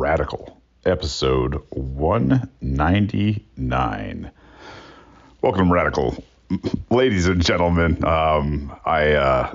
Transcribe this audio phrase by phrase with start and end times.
[0.00, 4.30] Radical, episode 199.
[5.42, 6.24] Welcome, Radical.
[6.88, 9.52] Ladies and gentlemen, um, I uh,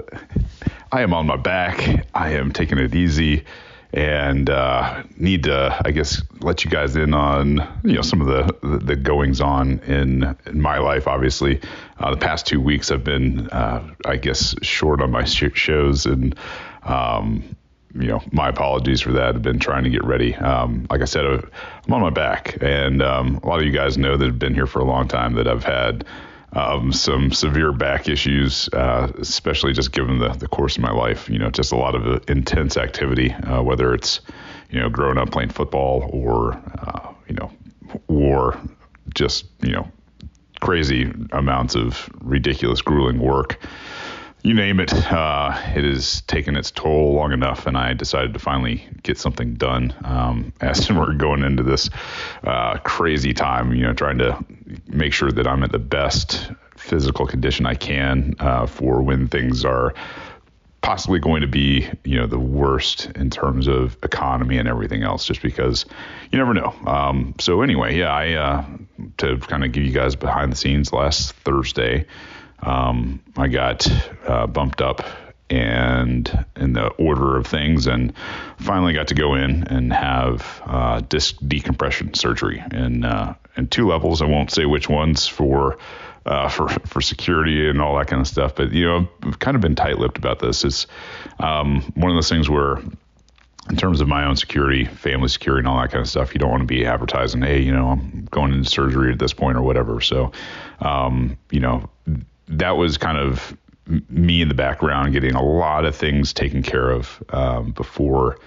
[0.92, 2.05] I am on my back.
[2.13, 3.44] I am taking it easy,
[3.92, 8.27] and uh, need to, I guess, let you guys in on you know some of
[8.27, 11.07] the the, the goings on in, in my life.
[11.07, 11.59] Obviously,
[11.97, 16.05] uh, the past two weeks I've been, uh, I guess, short on my sh- shows
[16.05, 16.35] and.
[16.84, 17.55] Um,
[17.95, 19.35] you know, my apologies for that.
[19.35, 20.35] I've been trying to get ready.
[20.35, 23.98] Um, like I said, I'm on my back, and um, a lot of you guys
[23.98, 26.05] know that I've been here for a long time that I've had
[26.53, 31.30] um, some severe back issues, uh, especially just given the, the course of my life.
[31.30, 34.22] You know, just a lot of intense activity, uh, whether it's,
[34.70, 37.52] you know, growing up playing football or, uh, you know,
[38.08, 38.59] war,
[39.14, 39.88] just, you know,
[40.62, 43.59] crazy amounts of ridiculous, grueling work
[44.45, 48.40] you name it, uh, it has taken its toll long enough, and I decided to
[48.40, 49.95] finally get something done.
[50.03, 51.90] Um, as we're going into this
[52.44, 54.45] uh, crazy time, you know, trying to
[54.88, 59.66] make sure that I'm at the best physical condition I can uh, for when things
[59.66, 59.95] are
[60.81, 65.25] possibly going to be, you know, the worst in terms of economy and everything else,
[65.25, 65.88] just because
[66.31, 66.72] you never know.
[66.86, 68.66] Um, so anyway, yeah, I uh,
[69.17, 72.05] to kind of give you guys behind the scenes last Thursday
[72.59, 73.88] um, I got
[74.28, 75.06] uh, bumped up
[75.50, 78.14] and in the order of things and
[78.58, 83.88] finally got to go in and have uh, disc decompression surgery in uh, in two
[83.88, 84.22] levels.
[84.22, 85.78] I won't say which ones for
[86.26, 89.56] uh, for for security and all that kind of stuff, but you know I've kind
[89.56, 90.64] of been tight-lipped about this.
[90.64, 90.88] It's
[91.39, 92.80] um, one of those things where
[93.70, 96.39] in terms of my own security, family security, and all that kind of stuff, you
[96.39, 99.58] don't want to be advertising, hey, you know, I'm going into surgery at this point
[99.58, 100.02] or whatever.
[100.02, 100.31] So,
[100.81, 101.89] um, you know,
[102.48, 103.58] that was kind of
[104.10, 108.38] me in the background getting a lot of things taken care of um, before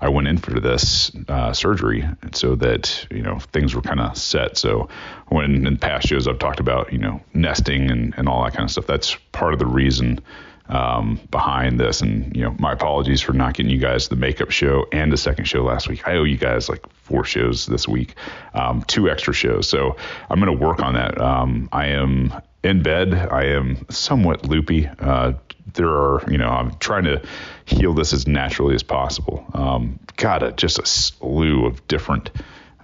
[0.00, 4.00] I went in for this uh, surgery, and so that you know things were kind
[4.00, 4.58] of set.
[4.58, 4.88] So
[5.28, 8.64] when in past shows I've talked about you know nesting and, and all that kind
[8.64, 10.20] of stuff, that's part of the reason
[10.68, 12.00] um, behind this.
[12.00, 15.16] And you know my apologies for not getting you guys the makeup show and the
[15.16, 16.06] second show last week.
[16.06, 18.14] I owe you guys like four shows this week,
[18.54, 19.68] um, two extra shows.
[19.68, 19.96] So
[20.30, 21.20] I'm going to work on that.
[21.20, 22.32] Um, I am
[22.62, 23.14] in bed.
[23.14, 24.88] I am somewhat loopy.
[24.98, 25.34] Uh,
[25.74, 27.22] there are, you know, I'm trying to
[27.66, 29.44] heal this as naturally as possible.
[29.54, 32.30] Um, got a, just a slew of different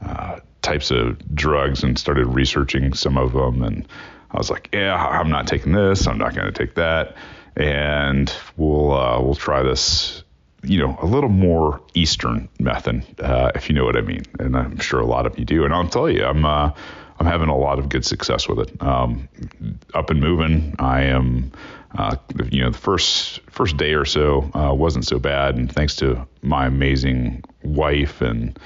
[0.05, 3.63] uh, types of drugs and started researching some of them.
[3.63, 3.89] And
[4.31, 6.07] I was like, yeah, I'm not taking this.
[6.07, 7.17] I'm not going to take that.
[7.57, 10.23] And we'll uh, we'll try this,
[10.63, 14.23] you know, a little more Eastern method, uh, if you know what I mean.
[14.39, 15.65] And I'm sure a lot of you do.
[15.65, 16.73] And I'll tell you, I'm uh,
[17.19, 18.83] I'm having a lot of good success with it.
[18.83, 19.29] Um,
[19.95, 20.75] up and moving.
[20.79, 21.53] I am,
[21.97, 22.17] uh,
[22.51, 26.27] you know, the first first day or so uh, wasn't so bad, and thanks to
[26.43, 28.59] my amazing wife and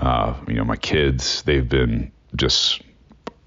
[0.00, 2.82] uh, you know my kids, they've been just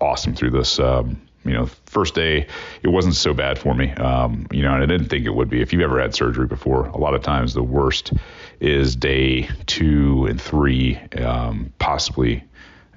[0.01, 0.79] awesome through this.
[0.79, 2.47] Um, you know, first day
[2.81, 3.91] it wasn't so bad for me.
[3.91, 5.61] Um, you know, and I didn't think it would be.
[5.61, 8.13] If you've ever had surgery before, a lot of times the worst
[8.59, 12.43] is day two and three, um, possibly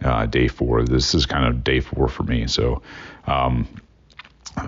[0.03, 0.85] uh, day four.
[0.85, 2.47] This is kind of day four for me.
[2.47, 2.83] So
[3.27, 3.67] um,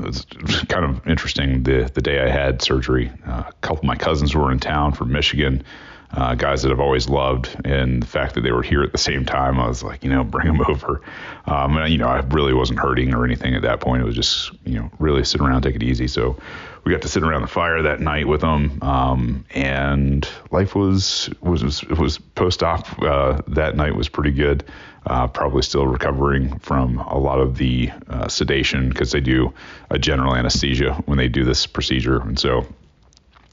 [0.00, 0.24] it's
[0.64, 1.62] kind of interesting.
[1.62, 4.92] The the day I had surgery, uh, a couple of my cousins were in town
[4.92, 5.62] from Michigan.
[6.12, 8.98] Uh, guys that I've always loved, and the fact that they were here at the
[8.98, 11.02] same time, I was like, you know, bring them over.
[11.46, 14.02] Um, and you know, I really wasn't hurting or anything at that point.
[14.02, 16.08] It was just, you know, really sit around, take it easy.
[16.08, 16.36] So
[16.84, 21.28] we got to sit around the fire that night with them, um, and life was
[21.40, 24.64] was was, was post op uh, that night was pretty good
[25.06, 29.52] uh, probably still recovering from a lot of the uh, sedation because they do
[29.90, 32.20] a general anesthesia when they do this procedure.
[32.20, 32.66] And so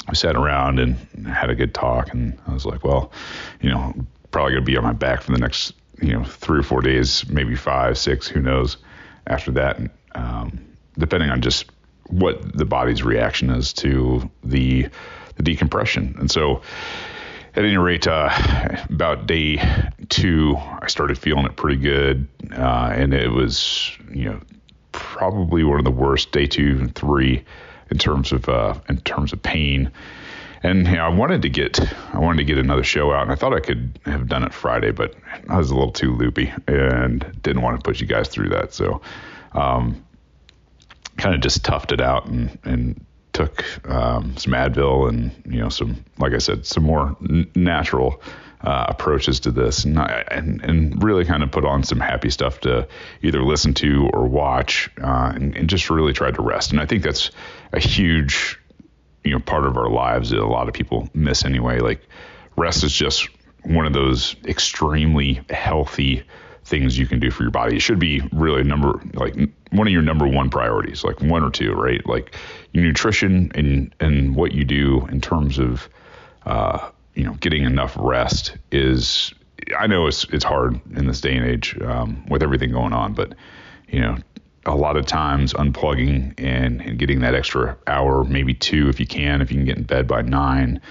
[0.08, 0.96] we sat around and
[1.28, 2.14] had a good talk.
[2.14, 3.12] And I was like, well,
[3.62, 3.94] you know,
[4.32, 6.82] probably going to be on my back for the next, you know, three or four
[6.82, 8.78] days, maybe five, six, who knows
[9.28, 9.80] after that,
[10.16, 10.60] um,
[10.98, 11.66] depending on just
[12.08, 14.88] what the body's reaction is to the,
[15.36, 16.16] the decompression.
[16.20, 16.62] And so,
[17.56, 18.30] at any rate, uh,
[18.90, 19.62] about day
[20.10, 24.42] two, I started feeling it pretty good, uh, and it was, you know,
[24.92, 27.46] probably one of the worst day two and three
[27.94, 29.92] in terms of uh, in terms of pain.
[30.64, 31.80] And you know, I wanted to get
[32.14, 34.54] I wanted to get another show out, and I thought I could have done it
[34.54, 35.14] Friday, but
[35.48, 38.74] I was a little too loopy and didn't want to put you guys through that.
[38.74, 39.02] So,
[39.52, 40.04] um,
[41.18, 45.70] kind of just toughed it out and and took um, some Advil and you know
[45.70, 48.22] some, like I said, some more n- natural
[48.64, 52.62] uh, approaches to this, and, and, and really kind of put on some happy stuff
[52.62, 52.88] to
[53.22, 56.72] either listen to or watch, uh, and, and, just really tried to rest.
[56.72, 57.32] And I think that's
[57.74, 58.58] a huge
[59.24, 61.80] you know part of our lives that a lot of people miss anyway.
[61.80, 62.02] Like
[62.56, 63.28] rest is just
[63.64, 66.24] one of those extremely healthy
[66.66, 67.76] things you can do for your body.
[67.76, 69.36] It should be really number like
[69.72, 72.06] one of your number one priorities, like one or two, right?
[72.06, 72.36] Like
[72.72, 75.90] your nutrition and and what you do in terms of
[76.46, 79.34] uh, you know getting enough rest is.
[79.78, 83.14] I know it's it's hard in this day and age um, with everything going on,
[83.14, 83.34] but
[83.88, 84.18] you know
[84.66, 89.06] a lot of times unplugging and, and getting that extra hour, maybe two if you
[89.06, 90.82] can, if you can get in bed by nine.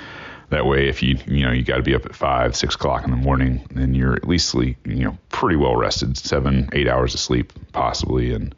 [0.51, 3.05] That way, if you you know you got to be up at five, six o'clock
[3.05, 7.15] in the morning, then you're at least you know pretty well rested, seven, eight hours
[7.15, 8.35] of sleep possibly.
[8.35, 8.55] And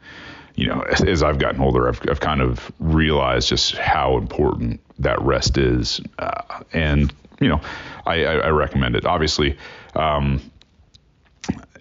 [0.55, 4.81] you know, as, as I've gotten older, I've I've kind of realized just how important
[4.99, 7.61] that rest is, uh, and you know,
[8.05, 9.05] I, I, I recommend it.
[9.05, 9.57] Obviously,
[9.95, 10.41] um,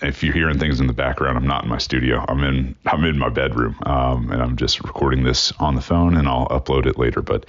[0.03, 2.25] if you're hearing things in the background, I'm not in my studio.
[2.29, 6.17] I'm in I'm in my bedroom, um, and I'm just recording this on the phone,
[6.17, 7.23] and I'll upload it later.
[7.23, 7.47] But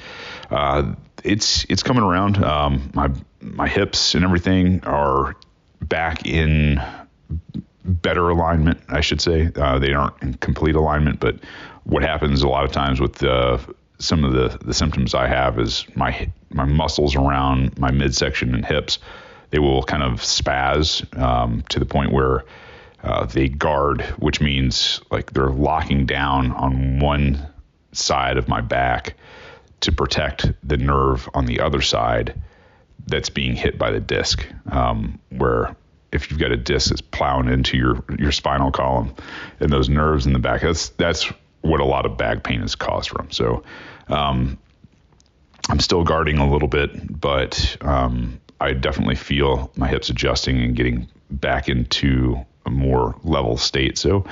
[0.50, 0.94] uh,
[1.24, 2.44] it's it's coming around.
[2.44, 3.12] Um, my
[3.42, 5.36] my hips and everything are
[5.82, 6.82] back in
[7.84, 9.52] better alignment, I should say.
[9.56, 11.38] Uh, they aren't in complete alignment, but
[11.84, 13.60] what happens a lot of times with the
[14.06, 18.66] some of the the symptoms I have is my my muscles around my midsection and
[18.66, 19.00] hips
[19.56, 22.44] they will kind of spaz um, to the point where
[23.04, 27.48] uh, they guard, which means like they're locking down on one
[27.92, 29.16] side of my back
[29.82, 32.34] to protect the nerve on the other side
[33.08, 34.46] that's being hit by the disc.
[34.70, 35.76] Um, where
[36.12, 39.14] if you've got a disc that's plowing into your your spinal column
[39.60, 41.32] and those nerves in the back, that's that's
[41.66, 43.32] what a lot of back pain is caused from.
[43.32, 43.64] So
[44.08, 44.58] um,
[45.70, 50.76] I'm still guarding a little bit, but um, I definitely feel my hips adjusting and
[50.76, 53.98] getting back into a more level state.
[53.98, 54.26] So,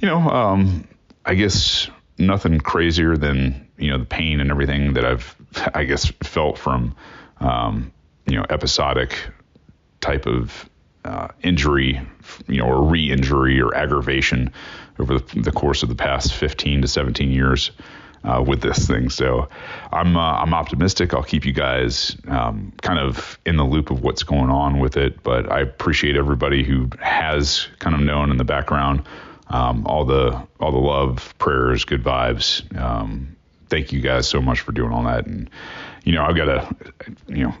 [0.00, 0.86] you know, um,
[1.24, 1.88] I guess
[2.18, 5.34] nothing crazier than you know the pain and everything that I've
[5.74, 6.94] I guess felt from
[7.38, 7.92] um,
[8.26, 9.16] you know episodic
[10.00, 10.68] type of
[11.04, 12.00] uh, injury,
[12.48, 14.52] you know, or re-injury or aggravation
[14.98, 17.70] over the, the course of the past 15 to 17 years
[18.24, 19.10] uh, with this thing.
[19.10, 19.48] So
[19.92, 21.12] I'm uh, I'm optimistic.
[21.12, 24.96] I'll keep you guys um, kind of in the loop of what's going on with
[24.96, 25.22] it.
[25.22, 29.04] But I appreciate everybody who has kind of known in the background
[29.48, 32.64] um, all the all the love, prayers, good vibes.
[32.78, 33.36] Um,
[33.68, 35.26] thank you guys so much for doing all that.
[35.26, 35.50] And
[36.04, 36.76] you know I've got to
[37.28, 37.54] you know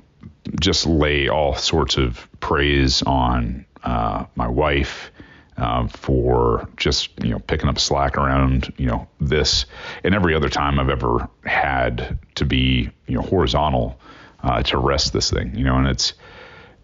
[0.60, 5.10] just lay all sorts of praise on uh, my wife
[5.56, 9.66] uh, for just you know picking up slack around you know this
[10.02, 13.98] and every other time I've ever had to be you know horizontal
[14.42, 16.14] uh, to rest this thing you know and it's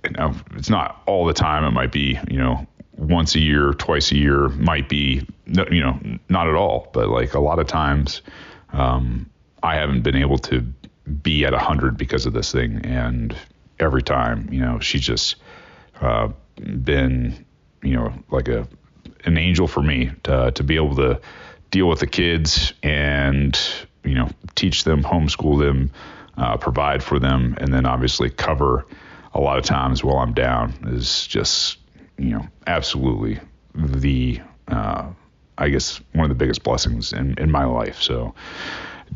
[0.04, 1.64] you know, it's not all the time.
[1.64, 2.66] It might be you know
[2.96, 5.98] once a year twice a year might be you know
[6.28, 6.88] not at all.
[6.92, 8.22] But like a lot of times
[8.72, 9.28] um,
[9.62, 10.60] I haven't been able to
[11.22, 13.36] be at 100 because of this thing and
[13.78, 15.36] every time you know she's just
[16.00, 17.44] uh, been
[17.82, 18.68] you know like a
[19.24, 21.20] an angel for me to to be able to
[21.70, 23.58] deal with the kids and
[24.04, 25.90] you know teach them, homeschool them,
[26.36, 28.86] uh, provide for them, and then obviously cover
[29.32, 31.78] a lot of times while I'm down is just
[32.18, 33.40] you know absolutely
[33.74, 35.06] the uh,
[35.58, 38.00] I guess one of the biggest blessings in in my life.
[38.02, 38.34] So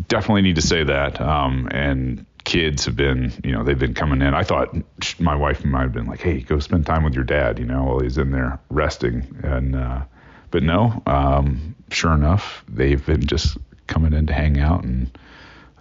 [0.09, 1.21] definitely need to say that.
[1.21, 4.35] Um, and kids have been, you know, they've been coming in.
[4.35, 4.77] I thought
[5.19, 7.85] my wife might have been like, "Hey, go spend time with your dad," you know,
[7.85, 9.41] while he's in there resting.
[9.43, 10.03] And uh,
[10.51, 15.19] but no, um, sure enough, they've been just coming in to hang out and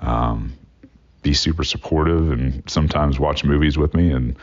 [0.01, 0.53] um,
[1.21, 4.35] be super supportive, and sometimes watch movies with me and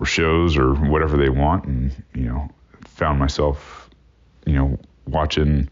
[0.00, 1.64] or shows or whatever they want.
[1.66, 2.50] And you know,
[2.84, 3.90] found myself,
[4.46, 5.68] you know, watching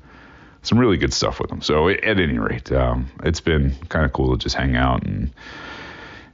[0.65, 1.61] some really good stuff with them.
[1.63, 5.33] So at any rate, um, it's been kind of cool to just hang out and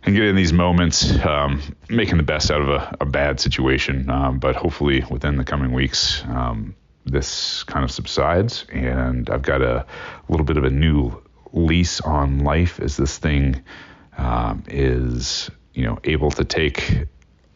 [0.02, 1.60] and get in these moments, um,
[1.90, 4.08] making the best out of a, a bad situation.
[4.08, 9.60] Um, but hopefully, within the coming weeks, um, this kind of subsides, and I've got
[9.60, 9.84] a,
[10.28, 11.22] little bit of a new
[11.52, 13.62] lease on life as this thing
[14.16, 17.06] um, is, you know, able to take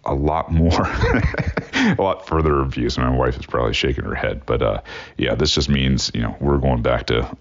[0.07, 0.71] a lot more,
[1.75, 2.99] a lot further abuse.
[2.99, 4.81] My wife is probably shaking her head, but uh,
[5.17, 7.37] yeah, this just means you know we're going back to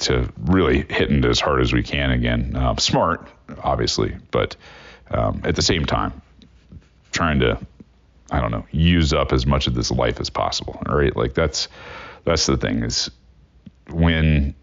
[0.00, 2.56] to really hitting it as hard as we can again.
[2.56, 3.28] Uh, smart,
[3.62, 4.56] obviously, but
[5.10, 6.20] um, at the same time,
[7.12, 7.58] trying to,
[8.30, 10.82] I don't know, use up as much of this life as possible.
[10.86, 11.68] Right, like that's
[12.24, 13.10] that's the thing is
[13.90, 14.54] when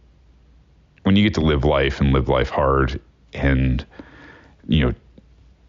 [1.04, 3.00] when you get to live life and live life hard
[3.34, 3.86] and
[4.68, 4.94] you know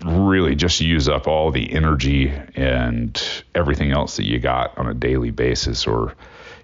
[0.04, 4.94] really just use up all the energy and everything else that you got on a
[4.94, 6.14] daily basis or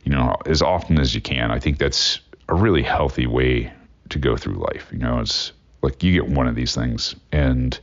[0.04, 3.72] you know as often as you can i think that's a really healthy way
[4.10, 4.88] to go through life.
[4.92, 5.52] You know, it's
[5.82, 7.78] like you get one of these things and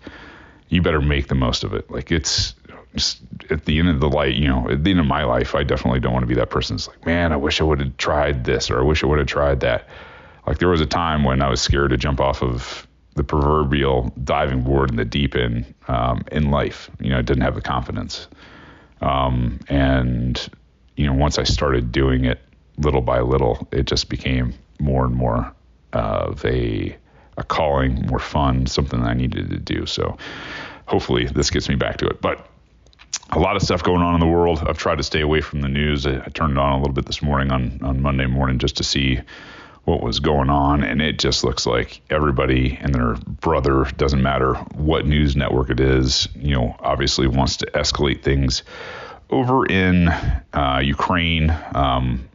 [0.70, 1.90] you better make the most of it.
[1.90, 2.56] Like it's
[3.50, 5.64] at the end of the light, you know, at the end of my life, I
[5.64, 7.98] definitely don't want to be that person that's like, man, I wish I would have
[7.98, 9.88] tried this or I wish I would have tried that.
[10.48, 12.85] Like there was a time when I was scared to jump off of
[13.16, 16.90] the proverbial diving board in the deep end um, in life.
[17.00, 18.28] You know, I didn't have the confidence.
[19.02, 20.50] Um, and,
[20.96, 22.40] you know, once I started doing it
[22.78, 25.54] little by little, it just became more and more
[25.94, 26.96] of a,
[27.38, 29.86] a calling, more fun, something that I needed to do.
[29.86, 30.18] So
[30.86, 32.22] hopefully this gets me back to it.
[32.22, 32.50] But
[33.32, 34.62] a lot of stuff going on in the world.
[34.68, 36.06] I've tried to stay away from the news.
[36.06, 38.76] I, I turned it on a little bit this morning on, on Monday morning just
[38.78, 39.22] to see
[39.86, 44.56] what was going on, and it just looks like everybody and their brother, doesn't matter
[44.74, 48.64] what news network it is, you know, obviously wants to escalate things
[49.30, 50.08] over in
[50.54, 51.56] uh, Ukraine.
[51.74, 52.28] Um,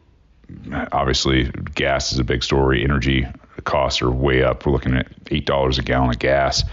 [0.92, 2.84] obviously, gas is a big story.
[2.84, 3.26] Energy
[3.64, 4.64] costs are way up.
[4.64, 6.64] We're looking at eight dollars a gallon of gas,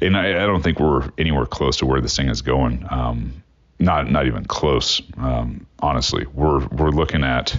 [0.00, 2.86] and I, I, don't think we're anywhere close to where this thing is going.
[2.90, 3.42] Um,
[3.78, 5.02] not not even close.
[5.18, 7.56] Um, honestly, we're we're looking at.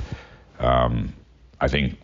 [0.59, 1.13] Um,
[1.59, 1.97] I think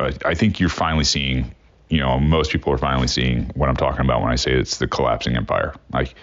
[0.00, 1.54] I think you're finally seeing,
[1.88, 4.78] you know, most people are finally seeing what I'm talking about when I say it's
[4.78, 5.74] the collapsing empire.
[5.92, 6.14] Like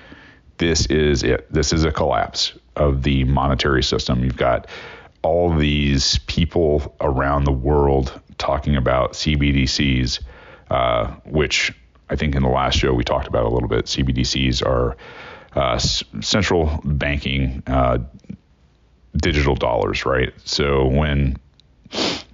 [0.57, 1.51] this is it.
[1.51, 4.23] This is a collapse of the monetary system.
[4.23, 4.67] You've got
[5.21, 10.19] all these people around the world talking about CBDCs,
[10.69, 11.73] uh, which
[12.09, 13.85] I think in the last show we talked about a little bit.
[13.85, 14.95] CBDCs are
[15.53, 17.99] uh, central banking uh,
[19.15, 20.33] digital dollars, right?
[20.45, 21.37] So when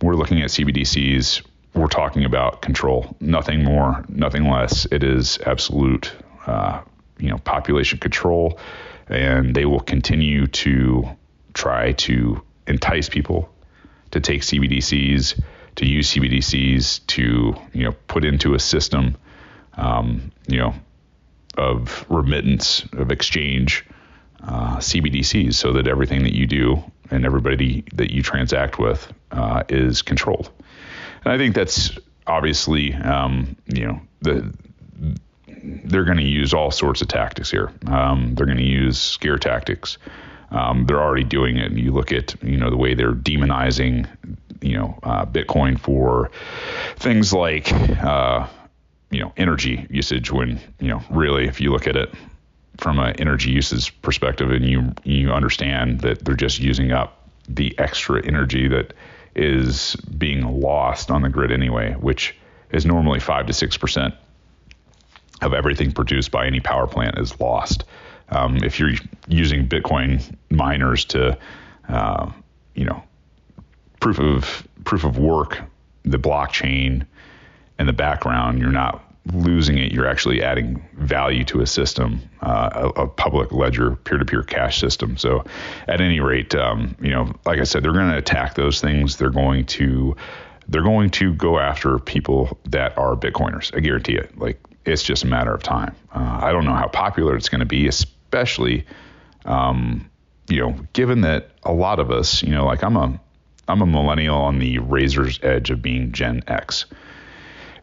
[0.03, 4.85] we're looking at CBDCs, we're talking about control, nothing more, nothing less.
[4.91, 6.11] It is absolute,
[6.45, 6.81] uh,
[7.17, 8.59] you know, population control,
[9.07, 11.07] and they will continue to
[11.53, 13.49] try to entice people
[14.11, 15.41] to take CBDCs,
[15.77, 19.15] to use CBDCs, to you know, put into a system,
[19.77, 20.73] um, you know,
[21.57, 23.85] of remittance, of exchange,
[24.43, 29.63] uh, CBDCs, so that everything that you do and everybody that you transact with uh,
[29.69, 30.49] is controlled.
[31.23, 34.53] And I think that's obviously, um, you know, the
[35.85, 37.71] they're going to use all sorts of tactics here.
[37.87, 39.97] Um, they're going to use scare tactics.
[40.51, 41.71] Um, they're already doing it.
[41.71, 44.07] And You look at, you know, the way they're demonizing,
[44.61, 46.31] you know, uh, Bitcoin for
[46.97, 48.47] things like, uh,
[49.09, 50.31] you know, energy usage.
[50.31, 52.13] When you know, really, if you look at it
[52.77, 57.77] from an energy usage perspective, and you you understand that they're just using up the
[57.77, 58.93] extra energy that
[59.35, 62.35] is being lost on the grid anyway, which
[62.71, 64.13] is normally five to six percent
[65.41, 67.83] of everything produced by any power plant is lost.
[68.29, 68.93] Um, if you're
[69.27, 71.37] using Bitcoin miners to,
[71.89, 72.31] uh,
[72.75, 73.03] you know,
[73.99, 75.61] proof of proof of work,
[76.03, 77.05] the blockchain,
[77.79, 82.91] in the background, you're not losing it, you're actually adding value to a system, uh,
[82.95, 85.15] a, a, public ledger, peer-to-peer cash system.
[85.17, 85.45] So,
[85.87, 89.17] at any rate, um, you know, like I said, they're going to attack those things.
[89.17, 90.15] They're going to
[90.67, 93.75] they're going to go after people that are Bitcoiners.
[93.75, 94.37] I guarantee it.
[94.37, 95.95] Like it's just a matter of time.
[96.13, 98.85] Uh, I don't know how popular it's going to be, especially,
[99.45, 100.09] um,
[100.49, 103.19] you know, given that a lot of us, you know, like I'm a
[103.67, 106.85] I'm a millennial on the razor's edge of being Gen X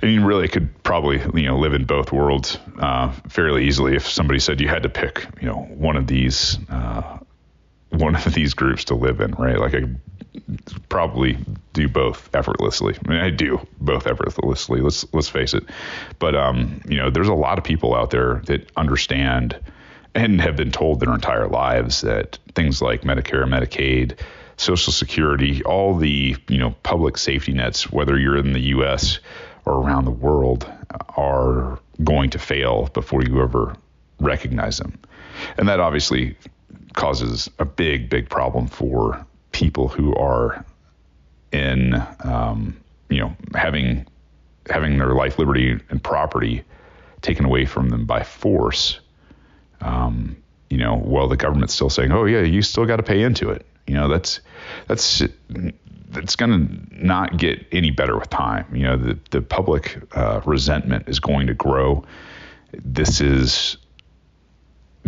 [0.02, 4.08] and you really could probably you know live in both worlds uh, fairly easily if
[4.08, 7.18] somebody said you had to pick you know one of these uh,
[7.90, 9.58] one of these groups to live in right?
[9.58, 9.84] Like I
[10.88, 11.38] probably
[11.72, 12.96] do both effortlessly.
[13.04, 15.64] I mean I do both effortlessly let's let's face it.
[16.18, 19.58] But um you know there's a lot of people out there that understand
[20.14, 24.18] and have been told their entire lives that things like Medicare Medicaid
[24.56, 29.20] Social Security, all the you know public safety nets, whether you're in the U.S
[29.64, 30.70] or around the world
[31.16, 33.76] are going to fail before you ever
[34.20, 34.98] recognize them.
[35.58, 36.36] And that obviously
[36.94, 40.64] causes a big, big problem for people who are
[41.52, 42.76] in, um,
[43.08, 44.06] you know, having
[44.68, 46.62] having their life, liberty, and property
[47.22, 49.00] taken away from them by force.
[49.80, 50.36] Um,
[50.68, 53.50] you know, while the government's still saying, "Oh yeah, you still got to pay into
[53.50, 54.40] it." You know, that's
[54.86, 55.22] that's
[56.14, 58.66] it's going to not get any better with time.
[58.74, 62.04] You know, the, the public uh, resentment is going to grow.
[62.72, 63.76] This is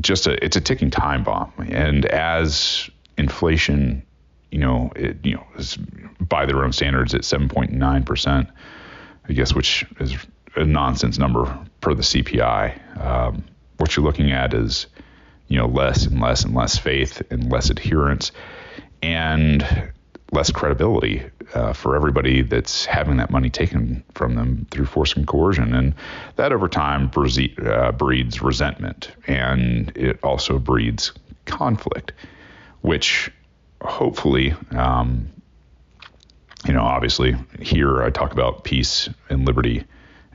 [0.01, 4.03] just a it's a ticking time bomb, and as inflation,
[4.51, 5.77] you know, it you know is
[6.21, 8.49] by their own standards at 7.9 percent,
[9.29, 10.17] I guess, which is
[10.57, 11.45] a nonsense number
[11.81, 13.01] per the CPI.
[13.01, 13.45] Um,
[13.79, 14.87] what you're looking at is
[15.49, 18.33] you know less and less and less faith and less adherence,
[19.03, 19.93] and
[20.33, 21.23] less credibility
[21.55, 25.75] uh, for everybody that's having that money taken from them through force and coercion.
[25.75, 25.95] And
[26.37, 31.13] that over time breeds, uh, breeds resentment and it also breeds
[31.45, 32.13] conflict,
[32.81, 33.31] which
[33.83, 35.29] hopefully, um,
[36.67, 39.85] you know, obviously here I talk about peace and liberty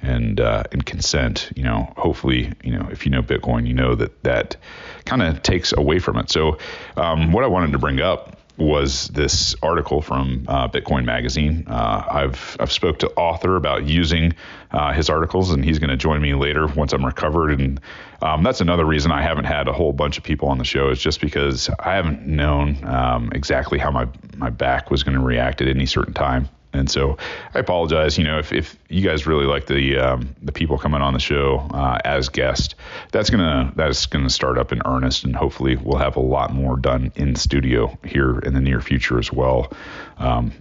[0.01, 1.51] and uh, and consent.
[1.56, 4.58] You know, hopefully, you know, if you know Bitcoin, you know that that
[5.06, 6.30] kind of takes away from it.
[6.30, 6.58] So,
[6.98, 11.66] um, what I wanted to bring up was this article from uh, Bitcoin Magazine.
[11.68, 14.34] Uh, I've I've spoke to author about using
[14.72, 17.60] uh, his articles, and he's going to join me later once I'm recovered.
[17.60, 17.80] And
[18.22, 20.90] um, that's another reason I haven't had a whole bunch of people on the show
[20.90, 25.24] is just because I haven't known um, exactly how my my back was going to
[25.24, 26.50] react at any certain time.
[26.74, 27.18] And so
[27.54, 28.18] I apologize.
[28.18, 31.20] You know, if, if you guys really like the um, the people coming on the
[31.20, 32.76] show uh, as guests,
[33.12, 36.78] that's gonna that's gonna start up in earnest, and hopefully we'll have a lot more
[36.78, 39.72] done in studio here in the near future as well.
[40.18, 40.52] Um,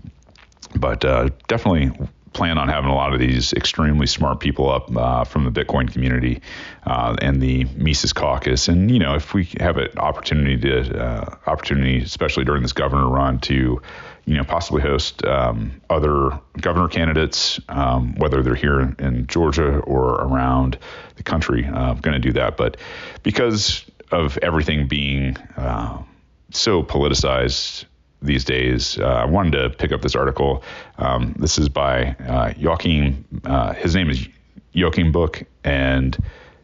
[0.76, 1.92] but uh, definitely
[2.36, 5.90] plan on having a lot of these extremely smart people up uh, from the Bitcoin
[5.90, 6.42] community
[6.84, 8.68] uh, and the Mises Caucus.
[8.68, 13.08] And you know, if we have an opportunity to uh, opportunity, especially during this governor
[13.08, 13.80] run, to
[14.26, 20.16] you know, possibly host um, other governor candidates, um, whether they're here in Georgia or
[20.16, 20.78] around
[21.14, 21.64] the country.
[21.64, 22.76] Uh, I'm going to do that, but
[23.22, 26.02] because of everything being uh,
[26.50, 27.84] so politicized
[28.26, 30.62] these days, uh, I wanted to pick up this article.
[30.98, 33.24] Um, this is by uh, Joakim.
[33.44, 34.28] Uh, his name is
[34.74, 36.16] Joakim Book, and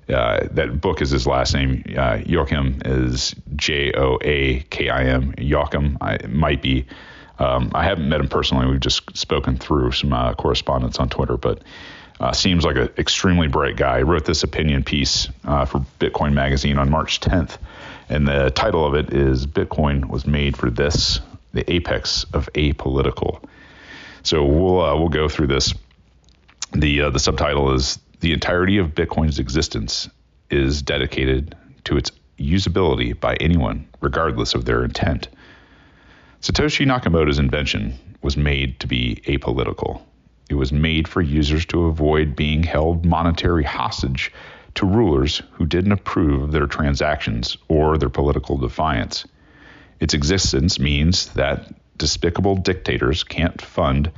[0.09, 1.83] uh, that book is his last name.
[1.91, 5.33] Uh, Joakim is J O A K I M.
[5.35, 5.97] Joakim.
[6.01, 6.87] I, might be
[7.39, 8.67] um, I haven't met him personally.
[8.67, 11.63] We've just spoken through some uh, correspondence on Twitter, but
[12.35, 13.99] seems like an extremely bright guy.
[13.99, 17.59] He wrote this opinion piece for Bitcoin Magazine on March 10th,
[18.09, 21.21] and the title of it is "Bitcoin was made for this:
[21.53, 23.43] the apex of apolitical."
[24.23, 25.75] So we'll uh, we'll go through this.
[26.73, 30.09] The uh, the subtitle is "The entirety of Bitcoin's existence
[30.51, 35.29] is dedicated to its usability by anyone, regardless of their intent."
[36.41, 40.03] Satoshi Nakamoto's invention was made to be apolitical.
[40.49, 44.33] It was made for users to avoid being held monetary hostage
[44.75, 49.25] to rulers who didn't approve of their transactions or their political defiance.
[50.03, 54.11] Its existence means that despicable dictators can't fund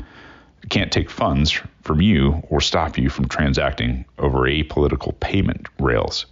[0.70, 1.50] can't take funds
[1.82, 6.24] from you or stop you from transacting over apolitical payment rails.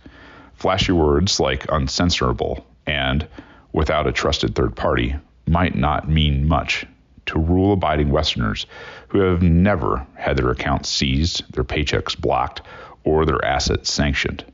[0.55, 3.29] Flashy words like uncensorable and
[3.75, 5.15] without a trusted third party
[5.47, 6.87] might not mean much
[7.27, 8.65] to rule abiding Westerners
[9.09, 12.63] who have never had their accounts seized, their paychecks blocked,
[13.05, 14.47] or their assets sanctioned.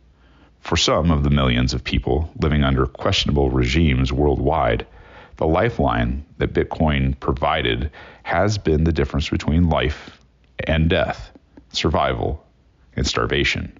[0.68, 4.86] For some of the millions of people living under questionable regimes worldwide,
[5.38, 7.90] the lifeline that Bitcoin provided
[8.24, 10.20] has been the difference between life
[10.66, 11.30] and death,
[11.72, 12.44] survival
[12.96, 13.78] and starvation.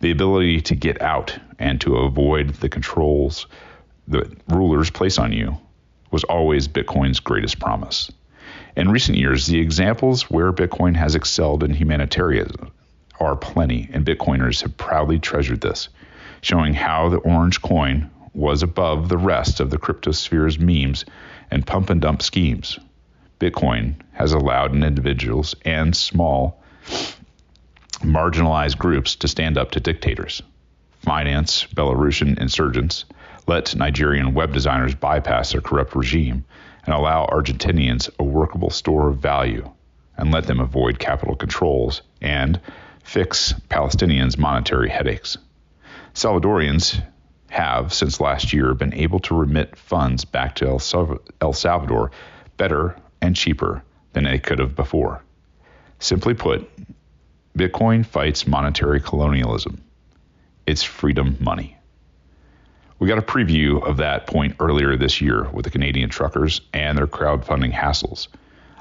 [0.00, 3.46] The ability to get out and to avoid the controls
[4.06, 5.58] that rulers place on you
[6.10, 8.10] was always Bitcoin's greatest promise.
[8.78, 12.72] In recent years, the examples where Bitcoin has excelled in humanitarianism
[13.20, 15.88] are plenty, and Bitcoiners have proudly treasured this,
[16.40, 21.04] showing how the orange coin was above the rest of the cryptosphere's memes
[21.50, 22.78] and pump and dump schemes.
[23.40, 26.62] Bitcoin has allowed individuals and small,
[28.00, 30.42] marginalized groups to stand up to dictators,
[31.00, 33.04] finance Belarusian insurgents,
[33.46, 36.44] let Nigerian web designers bypass their corrupt regime
[36.84, 39.68] and allow Argentinians a workable store of value
[40.16, 42.60] and let them avoid capital controls and
[43.08, 45.38] fix Palestinians' monetary headaches.
[46.12, 47.02] Salvadorians
[47.48, 52.10] have, since last year, been able to remit funds back to El Salvador
[52.58, 55.24] better and cheaper than they could have before.
[55.98, 56.68] Simply put,
[57.56, 59.82] Bitcoin fights monetary colonialism.
[60.66, 61.78] It's freedom money.
[62.98, 66.98] We got a preview of that point earlier this year with the Canadian truckers and
[66.98, 68.28] their crowdfunding hassles.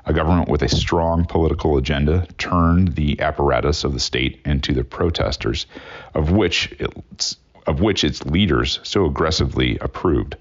[0.07, 4.85] A government with a strong political agenda turned the apparatus of the state into the
[4.85, 5.67] protesters,
[6.13, 10.37] of which its, of which its leaders so aggressively approved,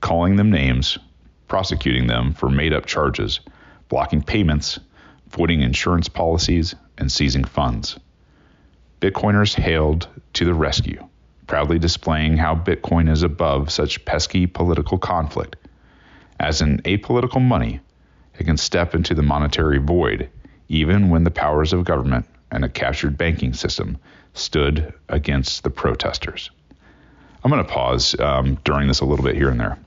[0.00, 0.98] calling them names,
[1.46, 3.38] prosecuting them for made-up charges,
[3.88, 4.80] blocking payments,
[5.28, 7.98] voiding insurance policies, and seizing funds.
[9.00, 11.08] Bitcoiners hailed to the rescue
[11.46, 15.54] proudly displaying how Bitcoin is above such pesky political conflict.
[16.40, 17.80] As an apolitical money,
[18.38, 20.30] it can step into the monetary void,
[20.68, 23.98] even when the powers of government and a captured banking system
[24.34, 26.50] stood against the protesters.
[27.42, 29.78] I'm going to pause um, during this a little bit here and there.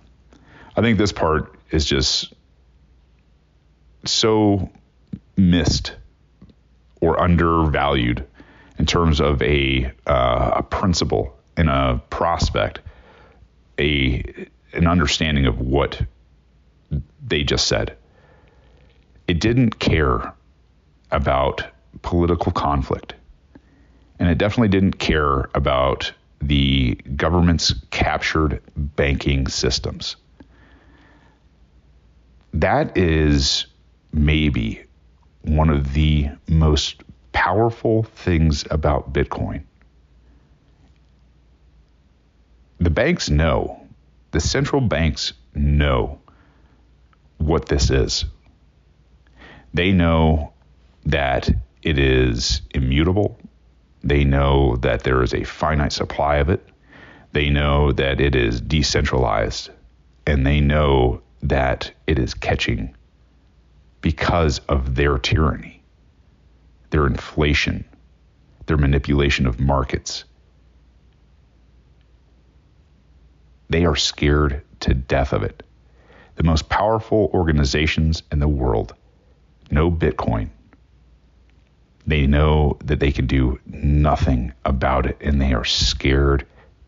[0.76, 2.34] I think this part is just
[4.06, 4.70] so
[5.36, 5.94] missed
[7.02, 8.26] or undervalued
[8.78, 12.80] in terms of a, uh, a principle in a prospect
[13.80, 14.24] a
[14.74, 16.02] an understanding of what
[17.26, 17.96] they just said.
[19.30, 20.34] It didn't care
[21.12, 21.64] about
[22.02, 23.14] political conflict.
[24.18, 26.12] And it definitely didn't care about
[26.42, 30.16] the government's captured banking systems.
[32.56, 33.68] That is
[34.12, 34.84] maybe
[35.44, 39.62] one of the most powerful things about Bitcoin.
[42.80, 43.80] The banks know,
[44.32, 46.18] the central banks know
[47.38, 48.26] what this is.
[49.74, 50.54] They know
[51.06, 51.50] that
[51.82, 53.40] it is immutable.
[54.04, 56.66] They know that there is a finite supply of it.
[57.32, 59.70] They know that it is decentralized.
[60.26, 62.96] And they know that it is catching
[64.02, 65.82] because of their tyranny,
[66.90, 67.86] their inflation,
[68.66, 70.24] their manipulation of markets.
[73.70, 75.64] They are scared to death of it.
[76.36, 78.94] The most powerful organizations in the world
[79.72, 80.50] know Bitcoin
[82.10, 86.46] they know that they can do nothing about it and they are scared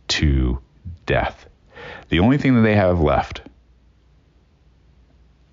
[0.08, 0.60] to
[1.06, 1.46] death.
[2.10, 3.42] The only thing that they have left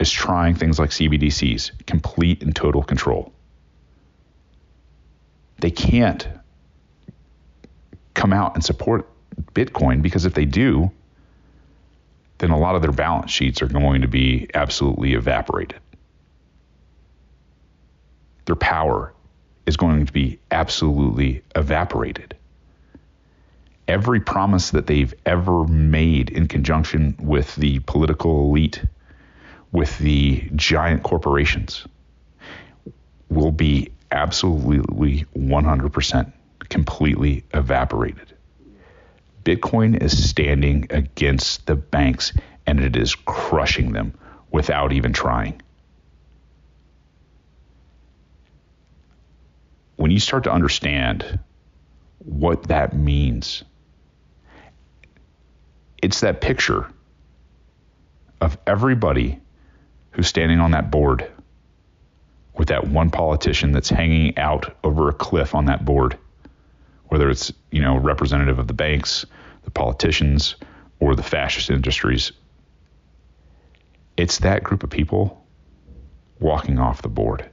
[0.01, 3.33] is trying things like CBDCs, complete and total control.
[5.59, 6.27] They can't
[8.15, 9.09] come out and support
[9.53, 10.91] Bitcoin because if they do,
[12.39, 15.81] then a lot of their balance sheets are going to be absolutely evaporated.
[18.49, 19.13] Their power
[19.67, 22.35] is going to be absolutely evaporated.
[23.87, 28.83] Every promise that they've ever made in conjunction with the political elite,
[29.71, 31.87] with the giant corporations,
[33.29, 36.33] will be absolutely 100%
[36.71, 38.33] completely evaporated.
[39.45, 42.33] Bitcoin is standing against the banks
[42.67, 44.15] and it is crushing them
[44.51, 45.61] without even trying.
[49.99, 51.41] When you start to understand
[52.21, 53.65] what that means,
[56.01, 56.87] it's that picture
[58.41, 59.41] of everybody
[60.13, 61.29] who's standing on that board
[62.57, 66.17] with that one politician that's hanging out over a cliff on that board,
[67.09, 69.27] whether it's, you know, representative of the banks,
[69.65, 70.55] the politicians,
[71.01, 72.31] or the fascist industries.
[74.17, 75.45] It's that group of people
[76.39, 77.51] walking off the board.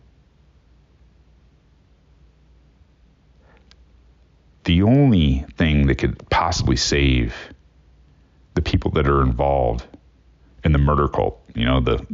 [4.65, 7.33] The only thing that could possibly save
[8.55, 9.85] the people that are involved
[10.63, 12.05] in the murder cult, you know, the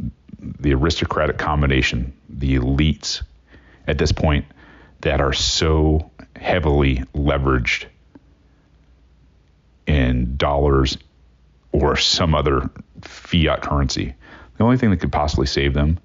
[0.60, 3.22] the aristocratic combination, the elites
[3.86, 4.44] at this point
[5.02, 7.86] that are so heavily leveraged
[9.86, 10.98] in dollars
[11.70, 12.68] or some other
[13.02, 14.14] fiat currency.
[14.58, 15.98] The only thing that could possibly save them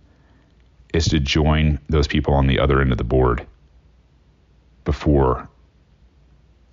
[0.93, 3.45] is to join those people on the other end of the board
[4.85, 5.49] before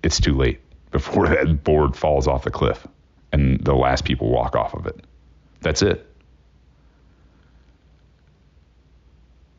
[0.05, 2.87] it's too late before that board falls off the cliff
[3.31, 5.03] and the last people walk off of it.
[5.61, 6.09] That's it.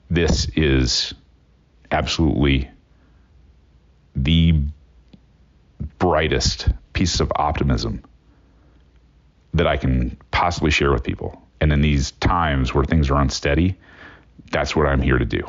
[0.09, 1.12] This is
[1.90, 2.70] absolutely
[4.14, 4.54] the
[5.98, 8.02] brightest piece of optimism
[9.52, 11.42] that I can possibly share with people.
[11.61, 13.76] And in these times where things are unsteady,
[14.52, 15.42] that's what I'm here to do.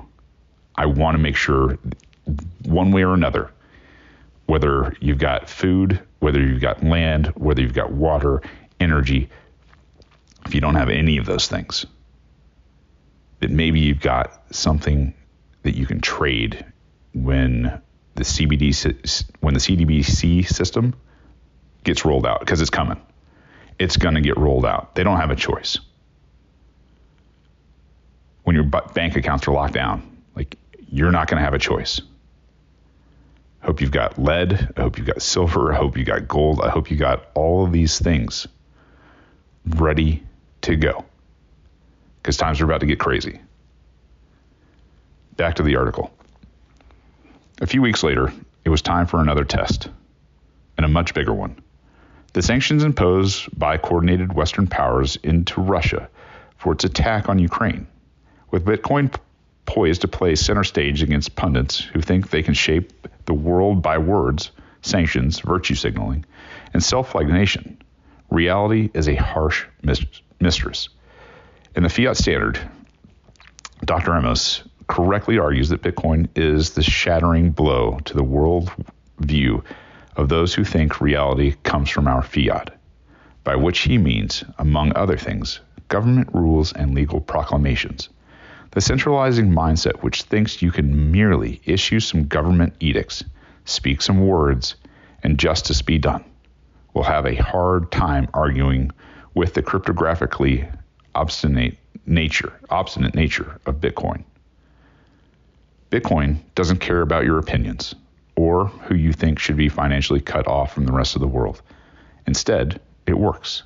[0.75, 1.77] I want to make sure,
[2.63, 3.51] one way or another,
[4.47, 8.41] whether you've got food, whether you've got land, whether you've got water,
[8.79, 9.29] energy,
[10.45, 11.85] if you don't have any of those things,
[13.41, 15.13] that maybe you've got something
[15.63, 16.65] that you can trade
[17.13, 17.81] when
[18.15, 20.95] the CBD when the CBDC system
[21.83, 22.99] gets rolled out because it's coming.
[23.77, 24.95] It's going to get rolled out.
[24.95, 25.77] They don't have a choice.
[28.43, 30.55] When your bank accounts are locked down, like
[30.89, 32.01] you're not going to have a choice
[33.67, 34.73] hope you've got lead.
[34.77, 35.73] I hope you've got silver.
[35.73, 36.61] I hope you got gold.
[36.61, 38.47] I hope you got all of these things
[39.65, 40.23] ready
[40.61, 41.05] to go
[42.21, 43.41] because times are about to get crazy.
[45.35, 46.11] Back to the article.
[47.59, 48.31] A few weeks later,
[48.63, 49.89] it was time for another test,
[50.77, 51.61] and a much bigger one.
[52.33, 56.09] The sanctions imposed by coordinated Western powers into Russia
[56.57, 57.87] for its attack on Ukraine,
[58.51, 59.13] with Bitcoin
[59.67, 62.91] poised to play center stage against pundits who think they can shape
[63.25, 64.49] the world by words,
[64.81, 66.25] sanctions, virtue signaling,
[66.73, 67.77] and self flagellation.
[68.31, 69.65] Reality is a harsh
[70.39, 70.89] mistress.
[71.75, 72.59] In the fiat standard,
[73.85, 74.11] Dr.
[74.11, 78.71] Ammous correctly argues that Bitcoin is the shattering blow to the world
[79.19, 79.63] view
[80.15, 82.71] of those who think reality comes from our fiat.
[83.43, 88.09] by which he means, among other things, government rules and legal proclamations.
[88.77, 93.23] The centralizing mindset which thinks you can merely issue some government edicts,
[93.65, 94.75] speak some words,
[95.23, 96.23] and justice be done,
[96.93, 98.91] will have a hard time arguing
[99.33, 100.71] with the cryptographically
[101.15, 104.23] obstinate nature, obstinate nature of Bitcoin.
[105.89, 107.95] Bitcoin doesn't care about your opinions
[108.35, 111.63] or who you think should be financially cut off from the rest of the world.
[112.27, 113.63] Instead, it works,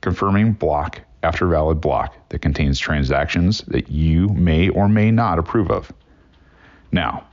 [0.00, 5.70] confirming block after valid block that contains transactions that you may or may not approve
[5.70, 5.92] of.
[6.92, 7.26] Now,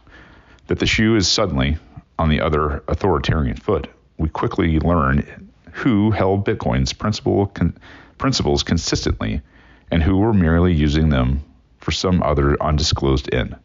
[0.67, 1.77] that the shoe is suddenly
[2.17, 7.77] on the other authoritarian foot, we quickly learn who held Bitcoin's con,
[8.17, 9.41] principles consistently
[9.89, 11.43] and who were merely using them
[11.80, 13.56] for some other undisclosed end.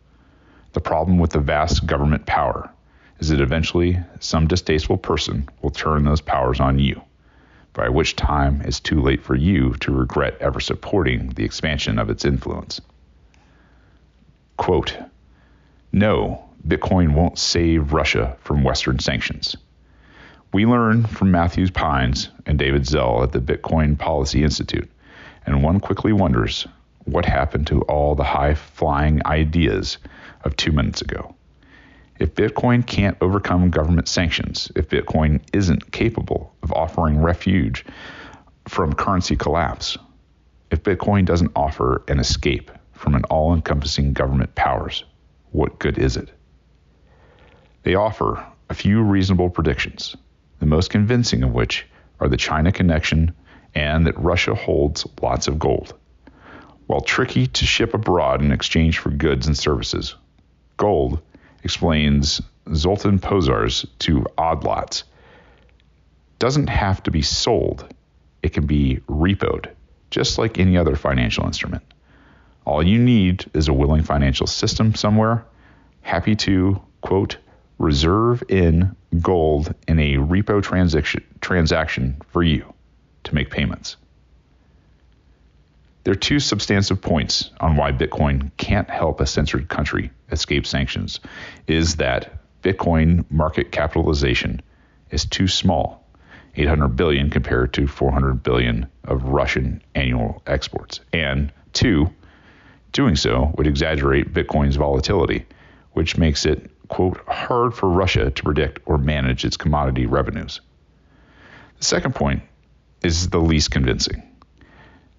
[0.72, 2.70] The problem with the vast government power
[3.20, 7.00] is that eventually some distasteful person will turn those powers on you,
[7.76, 12.08] by which time it's too late for you to regret ever supporting the expansion of
[12.08, 12.80] its influence.
[14.56, 14.96] Quote,
[15.92, 19.56] no, Bitcoin won't save Russia from Western sanctions.
[20.54, 24.90] We learn from Matthew Pines and David Zell at the Bitcoin Policy Institute,
[25.44, 26.66] and one quickly wonders
[27.04, 29.98] what happened to all the high flying ideas
[30.44, 31.35] of two minutes ago.
[32.18, 37.84] If Bitcoin can't overcome government sanctions, if Bitcoin isn't capable of offering refuge
[38.66, 39.98] from currency collapse,
[40.70, 45.04] if Bitcoin doesn't offer an escape from an all encompassing government powers,
[45.52, 46.30] what good is it?
[47.82, 50.16] They offer a few reasonable predictions,
[50.58, 51.86] the most convincing of which
[52.18, 53.34] are the China connection
[53.74, 55.92] and that Russia holds lots of gold.
[56.86, 60.14] While tricky to ship abroad in exchange for goods and services,
[60.78, 61.20] gold
[61.62, 62.40] explains
[62.74, 65.04] Zoltan Pozsar's to odd lots,
[66.38, 67.92] doesn't have to be sold.
[68.42, 69.70] It can be repoed,
[70.10, 71.82] just like any other financial instrument.
[72.64, 75.44] All you need is a willing financial system somewhere,
[76.02, 77.36] happy to, quote,
[77.78, 82.72] reserve in gold in a repo transaction, transaction for you
[83.24, 83.96] to make payments.
[86.06, 91.18] There are two substantive points on why Bitcoin can't help a censored country escape sanctions
[91.66, 94.62] is that Bitcoin market capitalization
[95.10, 96.06] is too small,
[96.54, 101.00] 800 billion compared to 400 billion of Russian annual exports.
[101.12, 102.08] And two,
[102.92, 105.44] doing so would exaggerate Bitcoin's volatility,
[105.94, 110.60] which makes it, quote, hard for Russia to predict or manage its commodity revenues.
[111.78, 112.42] The second point
[113.02, 114.22] is the least convincing.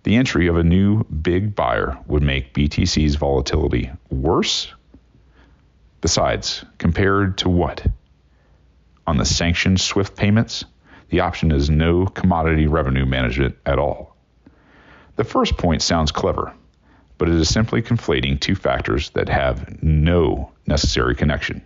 [0.07, 4.73] The entry of a new big buyer would make BTC's volatility worse.
[5.99, 7.85] Besides, compared to what?
[9.05, 10.63] On the sanctioned SWIFT payments,
[11.09, 14.15] the option is no commodity revenue management at all.
[15.17, 16.53] The first point sounds clever,
[17.17, 21.61] but it is simply conflating two factors that have no necessary connection.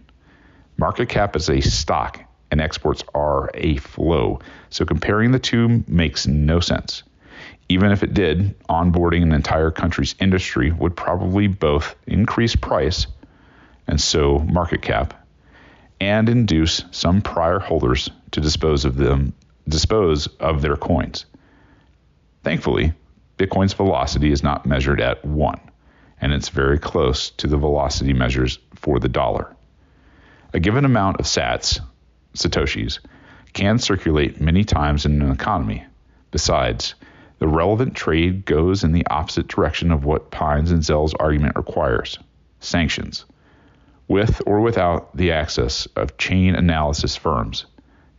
[0.78, 4.40] Market cap is a stock and exports are a flow,
[4.72, 7.04] so comparing the two makes no sense.
[7.72, 13.08] Even if it did, onboarding an entire country's industry would probably both increase price
[13.88, 15.14] and so market cap
[16.02, 19.32] and induce some prior holders to dispose of them
[19.70, 21.24] dispose of their coins.
[22.44, 22.92] Thankfully,
[23.38, 25.58] Bitcoin's velocity is not measured at 1
[26.20, 29.56] and it's very close to the velocity measures for the dollar.
[30.52, 31.80] A given amount of sats,
[32.36, 33.00] satoshis,
[33.54, 35.86] can circulate many times in an economy.
[36.32, 36.96] Besides,
[37.42, 42.20] the relevant trade goes in the opposite direction of what Pines and Zell's argument requires
[42.60, 43.26] sanctions,
[44.08, 47.66] with or without the access of chain analysis firms.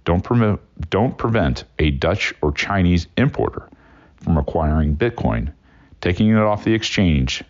[0.05, 0.59] Don't, permit,
[0.91, 3.69] don't prevent a Dutch or Chinese importer
[4.17, 5.53] from acquiring Bitcoin,
[6.01, 7.45] taking it off the exchange,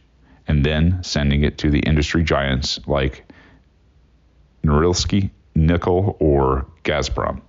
[0.47, 3.25] and then sending it to the industry giants like
[4.63, 7.41] Norilsk Nickel, or Gazprom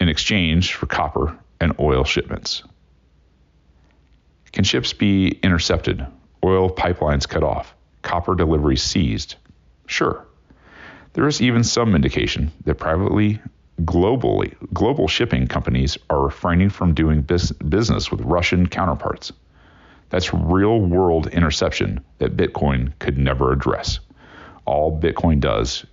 [0.00, 2.62] in exchange for copper and oil shipments.
[4.58, 6.04] Can ships be intercepted,
[6.42, 9.36] oil pipelines cut off, copper deliveries seized?
[9.86, 10.26] Sure.
[11.12, 13.40] There is even some indication that privately
[13.82, 19.32] globally global shipping companies are refraining from doing bis- business with Russian counterparts.
[20.10, 24.00] That's real world interception that Bitcoin could never address.
[24.64, 25.86] All Bitcoin does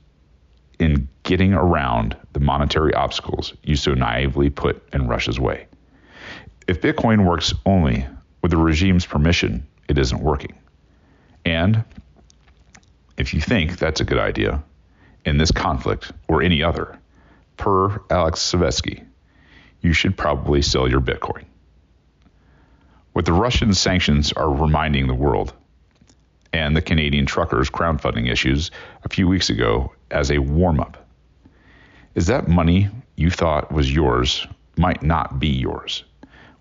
[0.80, 5.68] in getting around the monetary obstacles you so naively put in Russia's way.
[6.68, 8.08] If Bitcoin works only
[8.46, 10.54] with the regime's permission, it isn't working.
[11.46, 11.84] And
[13.18, 14.64] if you think that's a good idea,
[15.26, 16.96] in this conflict or any other,
[17.58, 19.04] per Alex Svetski,
[19.82, 21.46] you should probably sell your Bitcoin.
[23.14, 25.52] What the Russian sanctions are reminding the world
[26.54, 28.70] and the Canadian truckers' crowdfunding issues
[29.04, 31.04] a few weeks ago as a warm up
[32.14, 34.46] is that money you thought was yours
[34.78, 36.04] might not be yours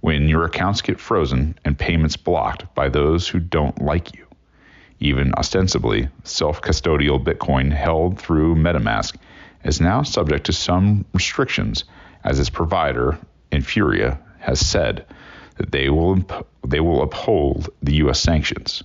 [0.04, 4.26] when your accounts get frozen and payments blocked by those who don't like you.
[5.00, 9.16] Even ostensibly self custodial Bitcoin held through MetaMask
[9.64, 11.84] is now subject to some restrictions,
[12.22, 13.18] as its provider,
[13.50, 15.06] Infura, has said
[15.56, 18.20] that they will, imp- they will uphold the U.S.
[18.20, 18.84] sanctions.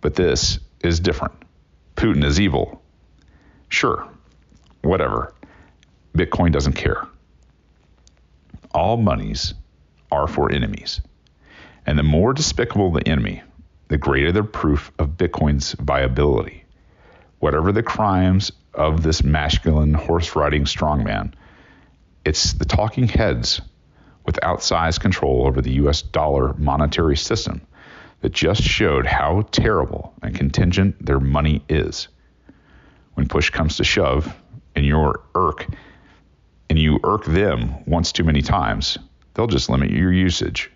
[0.00, 1.34] But this is different.
[1.94, 2.82] Putin is evil.
[3.68, 4.08] Sure,
[4.80, 5.34] whatever.
[6.16, 7.06] Bitcoin doesn't care.
[8.74, 9.54] All monies
[10.10, 11.00] are for enemies.
[11.86, 13.42] And the more despicable the enemy,
[13.88, 16.64] the greater the proof of Bitcoin's viability.
[17.38, 21.34] Whatever the crimes of this masculine horse riding strongman,
[22.24, 23.60] it's the talking heads
[24.26, 27.60] with outsized control over the US dollar monetary system
[28.22, 32.08] that just showed how terrible and contingent their money is.
[33.14, 34.34] When push comes to shove,
[34.74, 35.68] and your irk
[36.74, 38.98] and you irk them once too many times,
[39.32, 40.72] they'll just limit your usage.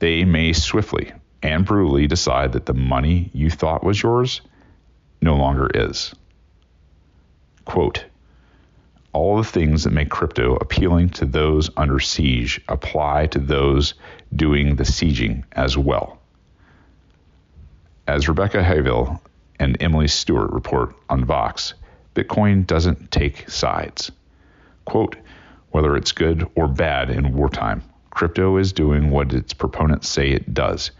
[0.00, 1.12] They may swiftly
[1.44, 4.40] and brutally decide that the money you thought was yours
[5.22, 6.12] no longer is.
[7.66, 8.04] Quote,
[9.12, 13.94] all the things that make crypto appealing to those under siege apply to those
[14.34, 16.18] doing the sieging as well.
[18.08, 19.20] As Rebecca Heilweil
[19.60, 21.74] and Emily Stewart report on Vox,
[22.16, 24.10] Bitcoin doesn't take sides.
[24.86, 25.16] Quote,
[25.72, 30.54] whether it's good or bad in wartime, crypto is doing what its proponents say it
[30.54, 30.90] does,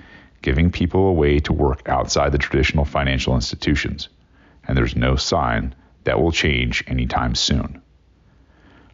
[0.43, 4.11] giving people a way to work outside the traditional financial institutions.
[4.69, 7.81] And there's no sign that will change anytime soon.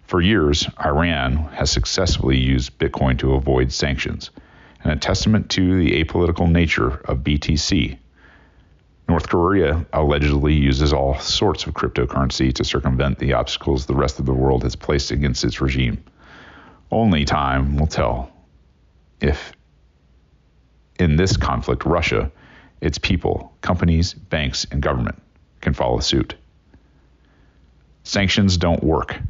[0.04, 4.30] For years, Iran has successfully used Bitcoin to avoid sanctions,
[4.84, 7.98] and a testament to the apolitical nature of BTC
[9.12, 14.24] North Korea allegedly uses all sorts of cryptocurrency to circumvent the obstacles the rest of
[14.24, 16.02] the world has placed against its regime.
[16.90, 18.32] Only time will tell
[19.20, 19.52] if,
[20.98, 22.32] in this conflict, Russia,
[22.80, 25.20] its people, companies, banks, and government
[25.60, 26.34] can follow suit.
[28.04, 29.20] Sanctions don't work.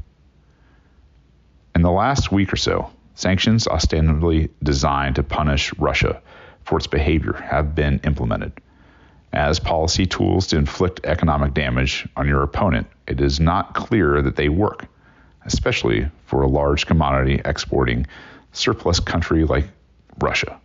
[1.75, 6.23] In the last week or so, sanctions ostensibly designed to punish Russia
[6.63, 8.53] for its behavior have been implemented
[9.33, 14.37] as policy tools to inflict economic damage on your opponent, it is not clear that
[14.37, 14.87] they work,
[15.47, 18.07] especially for a large commodity exporting
[18.53, 19.67] surplus country like
[20.19, 20.61] Russia.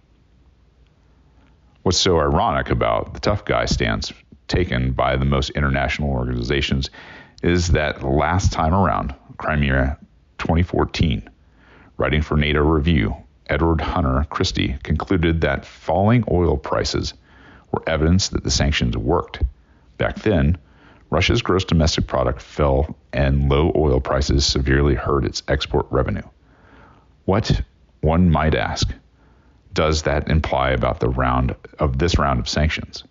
[1.84, 4.12] What's so ironic about the tough guy stance
[4.50, 6.90] taken by the most international organizations
[7.44, 9.98] is that last time around, Crimea
[10.40, 11.30] 2014,
[11.98, 13.16] writing for NATO Review,
[13.48, 17.14] Edward Hunter Christie concluded that falling oil prices
[17.72, 19.42] were evidence that the sanctions worked.
[19.98, 20.58] Back then,
[21.10, 26.28] Russia's gross domestic product fell and low oil prices severely hurt its export revenue.
[27.26, 27.62] What,
[28.02, 28.94] one might ask,
[29.74, 33.04] does that imply about the round of this round of sanctions?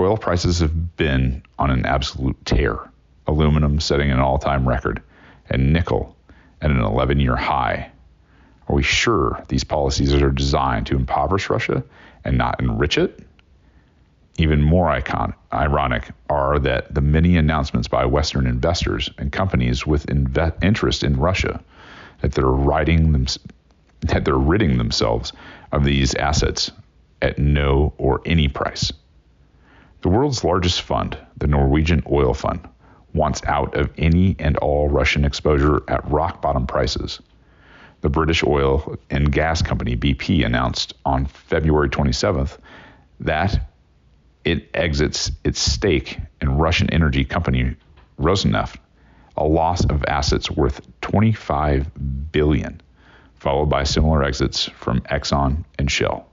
[0.00, 2.78] Oil prices have been on an absolute tear,
[3.26, 5.02] aluminum setting an all-time record,
[5.50, 6.16] and nickel
[6.60, 7.90] at an 11-year high.
[8.68, 11.84] Are we sure these policies are designed to impoverish Russia
[12.24, 13.20] and not enrich it?
[14.36, 20.06] Even more icon- ironic are that the many announcements by Western investors and companies with
[20.06, 21.62] inve- interest in Russia
[22.20, 23.26] that they're writing them,
[24.00, 25.32] that they're ridding themselves
[25.72, 26.72] of these assets
[27.22, 28.92] at no or any price.
[30.02, 32.60] The world's largest fund, the Norwegian Oil Fund,
[33.14, 37.20] wants out of any and all Russian exposure at rock bottom prices.
[38.00, 42.58] The British oil and gas company BP announced on February 27th
[43.20, 43.66] that
[44.44, 47.76] it exits its stake in Russian energy company
[48.18, 48.76] Rosneft,
[49.36, 52.80] a loss of assets worth 25 billion,
[53.34, 56.28] followed by similar exits from Exxon and Shell.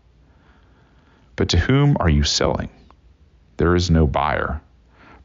[1.36, 2.70] But to whom are you selling?
[3.58, 4.62] There is no buyer.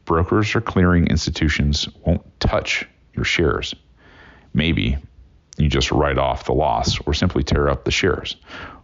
[0.05, 3.75] Brokers or clearing institutions won't touch your shares.
[4.53, 4.97] Maybe
[5.57, 8.37] you just write off the loss or simply tear up the shares.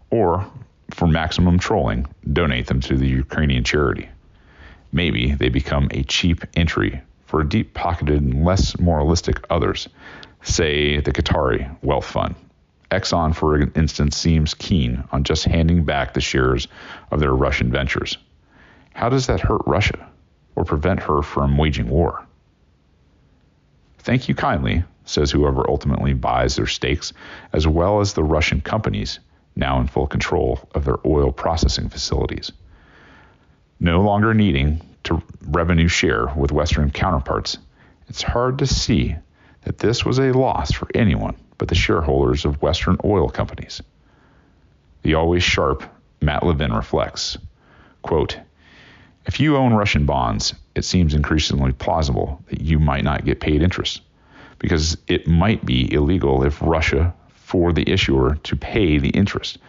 [0.09, 0.45] Or
[0.93, 4.09] for maximum trolling, donate them to the Ukrainian charity.
[4.91, 9.89] Maybe they become a cheap entry for deep pocketed and less moralistic others,
[10.43, 12.35] say the Qatari Wealth Fund.
[12.91, 16.67] Exxon, for instance, seems keen on just handing back the shares
[17.09, 18.17] of their Russian ventures.
[18.93, 20.07] How does that hurt Russia
[20.55, 22.23] or prevent her from waging war?
[23.97, 27.13] Thank you kindly says whoever ultimately buys their stakes,
[27.51, 29.19] as well as the Russian companies
[29.55, 32.51] now in full control of their oil processing facilities.
[33.79, 37.57] No longer needing to revenue share with Western counterparts,
[38.07, 39.15] it's hard to see
[39.63, 43.81] that this was a loss for anyone but the shareholders of Western oil companies.
[45.03, 45.83] The always sharp
[46.21, 47.37] Matt Levine reflects,
[48.01, 48.37] quote,
[49.25, 53.61] if you own Russian bonds, it seems increasingly plausible that you might not get paid
[53.61, 54.01] interest
[54.59, 57.13] because it might be illegal if Russia
[57.53, 59.59] for the issuer to pay the interest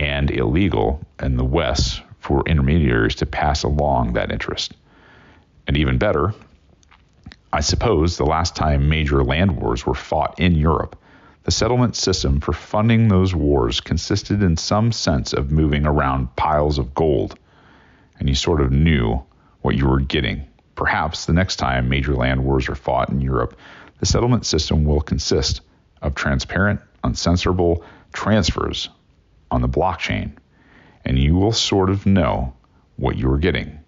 [0.00, 4.74] and illegal in the West for intermediaries to pass along that interest.
[5.68, 6.34] And even better,
[7.52, 11.00] I suppose the last time major land wars were fought in Europe,
[11.44, 16.78] the settlement system for funding those wars consisted in some sense of moving around piles
[16.78, 17.38] of gold,
[18.18, 19.22] and you sort of knew
[19.60, 20.48] what you were getting.
[20.74, 23.56] Perhaps the next time major land wars are fought in Europe,
[24.00, 25.60] the settlement system will consist
[26.02, 27.82] of transparent, uncensorable
[28.12, 28.88] transfers
[29.50, 30.32] on the blockchain,
[31.04, 32.54] and you will sort of know
[32.96, 33.80] what you are getting.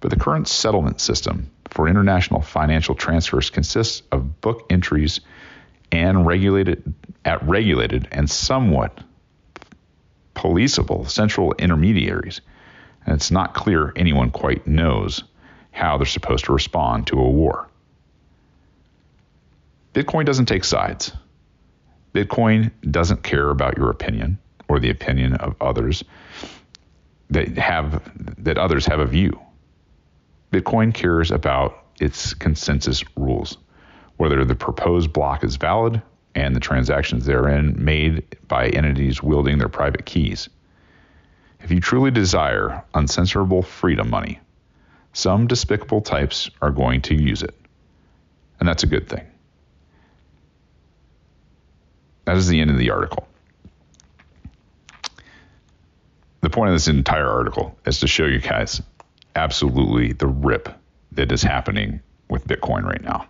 [0.00, 5.20] But the current settlement system for international financial transfers consists of book entries
[5.90, 9.00] and regulated at regulated and somewhat
[10.34, 12.40] policeable central intermediaries.
[13.04, 15.24] And it's not clear anyone quite knows
[15.70, 17.68] how they're supposed to respond to a war.
[19.94, 21.12] Bitcoin doesn't take sides.
[22.16, 24.38] Bitcoin doesn't care about your opinion
[24.68, 26.02] or the opinion of others
[27.28, 28.00] that have
[28.42, 29.38] that others have a view.
[30.50, 33.58] Bitcoin cares about its consensus rules,
[34.16, 36.00] whether the proposed block is valid
[36.34, 40.48] and the transactions therein made by entities wielding their private keys.
[41.60, 44.40] If you truly desire uncensorable freedom money,
[45.12, 47.54] some despicable types are going to use it.
[48.58, 49.26] And that's a good thing.
[52.26, 53.26] That is the end of the article.
[56.42, 58.82] The point of this entire article is to show you guys
[59.34, 60.68] absolutely the rip
[61.12, 63.26] that is happening with Bitcoin right now.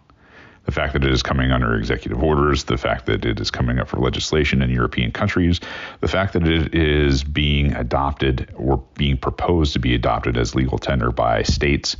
[0.64, 3.78] The fact that it is coming under executive orders, the fact that it is coming
[3.78, 5.60] up for legislation in European countries,
[6.00, 10.78] the fact that it is being adopted or being proposed to be adopted as legal
[10.78, 11.96] tender by states,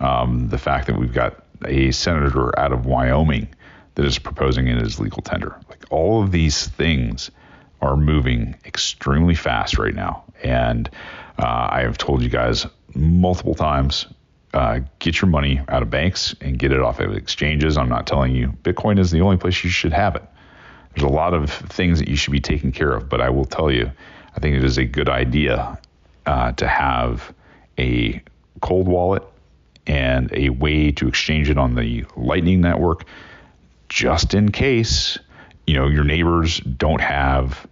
[0.00, 3.48] um, the fact that we've got a senator out of Wyoming
[3.94, 5.58] that is proposing it as legal tender.
[5.90, 7.30] All of these things
[7.82, 10.24] are moving extremely fast right now.
[10.42, 10.88] And
[11.38, 14.06] uh, I have told you guys multiple times
[14.52, 17.78] uh, get your money out of banks and get it off of exchanges.
[17.78, 20.24] I'm not telling you Bitcoin is the only place you should have it.
[20.94, 23.44] There's a lot of things that you should be taking care of, but I will
[23.44, 23.90] tell you,
[24.34, 25.78] I think it is a good idea
[26.26, 27.32] uh, to have
[27.78, 28.20] a
[28.60, 29.22] cold wallet
[29.86, 33.04] and a way to exchange it on the Lightning Network
[33.88, 35.18] just in case
[35.70, 37.64] you know your neighbors don't have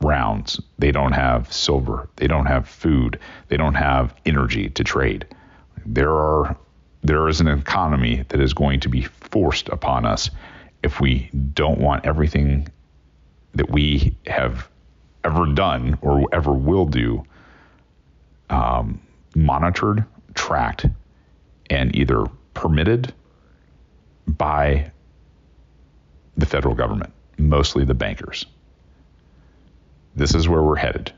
[0.00, 0.60] rounds.
[0.78, 2.08] They don't have silver.
[2.14, 3.18] They don't have food.
[3.48, 5.26] They don't have energy to trade.
[5.84, 6.56] There are
[7.02, 10.30] there is an economy that is going to be forced upon us
[10.84, 12.68] if we don't want everything
[13.56, 14.68] that we have
[15.24, 17.24] ever done or ever will do
[18.50, 19.00] um,
[19.34, 20.86] monitored tracked
[21.68, 23.12] and either permitted
[24.28, 24.92] by
[26.36, 27.12] the federal government,
[27.48, 28.46] mostly the bankers.
[30.14, 31.12] This is where we're headed.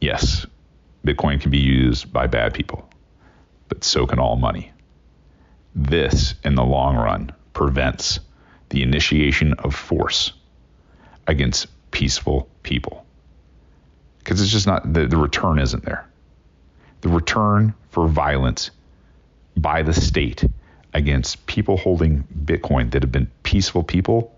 [0.00, 0.46] Yes,
[1.04, 2.88] Bitcoin can be used by bad people,
[3.68, 4.72] but so can all money.
[5.74, 8.20] This, in the long run, prevents
[8.68, 10.32] the initiation of force
[11.26, 13.04] against peaceful people.
[14.18, 16.08] Because it's just not, the, the return isn't there.
[17.00, 18.70] The return for violence
[19.56, 20.44] by the state
[20.94, 24.34] against people holding Bitcoin that have been peaceful people,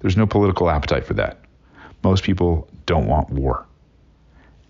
[0.00, 1.38] there's no political appetite for that.
[2.02, 3.66] Most people don't want war.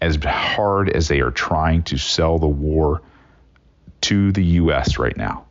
[0.01, 3.03] As hard as they are trying to sell the war
[4.03, 4.99] to the U.S.
[4.99, 5.45] right now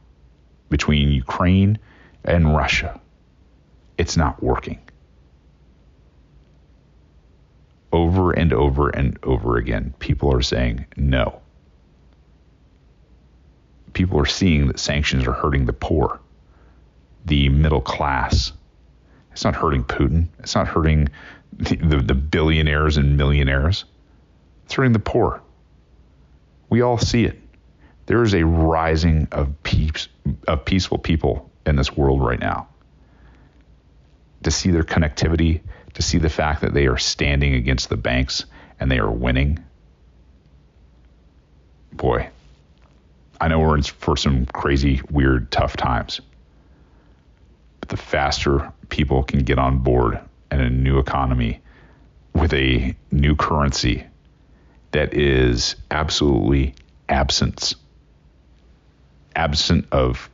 [0.69, 1.77] between Ukraine
[2.25, 2.99] and Russia,
[3.97, 4.79] it's not working.
[7.91, 11.41] Over and over and over again, people are saying no
[13.99, 16.21] people are seeing that sanctions are hurting the poor,
[17.25, 18.53] the middle class.
[19.33, 20.29] It's not hurting Putin.
[20.39, 21.09] It's not hurting
[21.51, 23.83] the, the, the billionaires and millionaires.
[24.63, 25.41] It's hurting the poor.
[26.69, 27.37] We all see it.
[28.05, 30.07] There is a rising of peace,
[30.47, 32.69] of peaceful people in this world right now.
[34.43, 35.59] To see their connectivity,
[35.95, 38.45] to see the fact that they are standing against the banks
[38.79, 39.61] and they are winning.
[41.91, 42.29] Boy,
[43.41, 46.19] I know we're in for some crazy, weird, tough times.
[47.79, 50.19] But the faster people can get on board
[50.51, 51.61] in a new economy
[52.33, 54.03] with a new currency
[54.91, 56.75] that is absolutely
[57.07, 57.75] absent,
[59.35, 60.29] absent of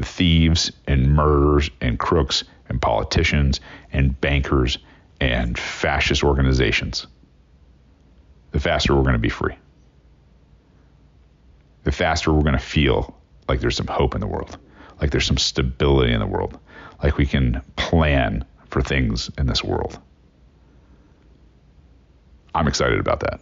[0.00, 3.60] thieves and murderers and crooks and politicians
[3.92, 4.78] and bankers
[5.20, 7.06] and fascist organizations,
[8.52, 9.54] the faster we're going to be free.
[11.88, 13.16] The faster we're going to feel
[13.48, 14.58] like there's some hope in the world,
[15.00, 16.58] like there's some stability in the world,
[17.02, 19.98] like we can plan for things in this world.
[22.54, 23.40] I'm excited about that.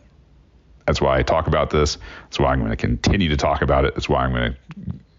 [0.86, 1.98] That's why I talk about this.
[2.22, 3.96] That's why I'm going to continue to talk about it.
[3.96, 4.54] That's why I'm going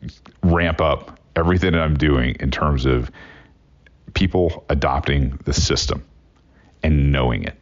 [0.03, 0.09] to
[0.43, 3.11] ramp up everything that I'm doing in terms of
[4.13, 6.05] people adopting the system
[6.81, 7.57] and knowing it.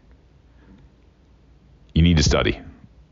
[1.96, 2.62] You need to study.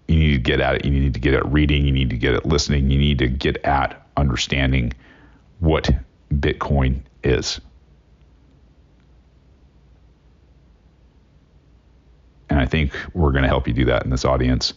[0.07, 0.85] You need to get at it.
[0.85, 1.85] You need to get at reading.
[1.85, 2.89] You need to get at listening.
[2.89, 4.93] You need to get at understanding
[5.59, 5.89] what
[6.33, 7.61] Bitcoin is.
[12.49, 14.73] And I think we're going to help you do that in this audience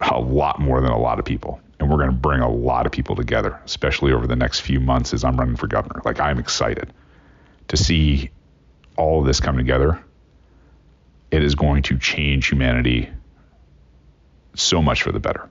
[0.00, 1.60] a lot more than a lot of people.
[1.78, 4.80] And we're going to bring a lot of people together, especially over the next few
[4.80, 6.02] months as I'm running for governor.
[6.04, 6.92] Like, I'm excited
[7.68, 8.30] to see
[8.96, 9.98] all of this come together.
[11.30, 13.08] It is going to change humanity
[14.54, 15.48] so much for the better.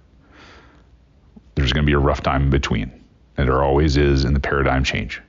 [1.55, 3.03] There's going to be a rough time in between,
[3.37, 5.21] and there always is in the paradigm change.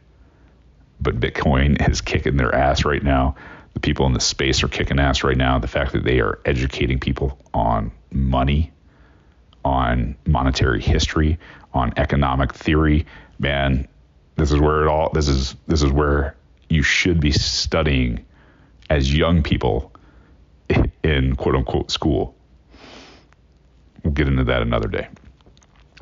[1.01, 3.37] But Bitcoin is kicking their ass right now
[3.75, 5.59] the people in the space are kicking ass right now.
[5.59, 8.73] The fact that they are educating people on money,
[9.65, 11.39] on monetary history,
[11.73, 13.07] on economic theory,
[13.39, 13.87] man,
[14.37, 16.35] this is where it all this is this is where
[16.69, 18.25] you should be studying
[18.89, 19.93] as young people
[21.05, 22.35] in quote unquote school.
[24.05, 25.09] We'll get into that another day.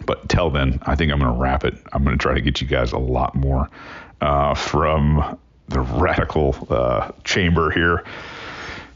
[0.07, 1.75] But till then, I think I'm going to wrap it.
[1.93, 3.69] I'm going to try to get you guys a lot more
[4.21, 5.39] uh, from
[5.69, 8.05] the radical uh, chamber here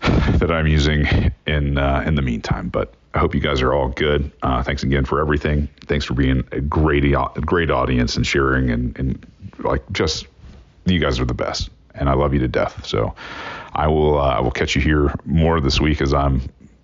[0.01, 2.69] that I'm using in uh, in the meantime.
[2.69, 4.31] But I hope you guys are all good.
[4.43, 5.69] Uh, thanks again for everything.
[5.87, 9.27] Thanks for being a great a great audience and sharing and, and
[9.59, 10.27] like just
[10.87, 12.87] you guys are the best, and I love you to death.
[12.87, 13.15] So
[13.75, 16.43] I will uh, I will catch you here more this week as I'm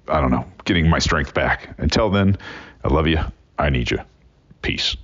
[0.09, 1.75] I don't know getting my strength back.
[1.79, 2.37] Until then,
[2.85, 3.19] I love you.
[3.59, 3.99] I need you.
[4.63, 4.97] Peace.